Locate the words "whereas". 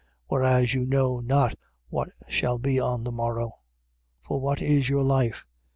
0.29-0.73